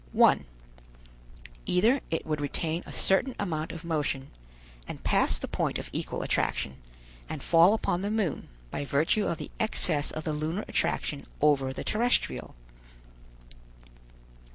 1. 0.13 0.45
Either 1.67 2.01
it 2.09 2.25
would 2.25 2.41
retain 2.41 2.81
a 2.87 2.91
certain 2.91 3.35
amount 3.39 3.71
of 3.71 3.83
motion, 3.85 4.31
and 4.87 5.03
pass 5.03 5.37
the 5.37 5.47
point 5.47 5.77
of 5.77 5.91
equal 5.93 6.23
attraction, 6.23 6.77
and 7.29 7.43
fall 7.43 7.75
upon 7.75 8.01
the 8.01 8.09
moon 8.09 8.49
by 8.71 8.83
virtue 8.83 9.27
of 9.27 9.37
the 9.37 9.51
excess 9.59 10.09
of 10.09 10.23
the 10.23 10.33
lunar 10.33 10.65
attraction 10.67 11.27
over 11.39 11.71
the 11.71 11.83
terrestrial. 11.83 12.55